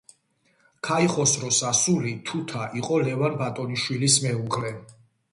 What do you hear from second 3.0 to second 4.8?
ლევან ბატონიშვილის მეუღლე.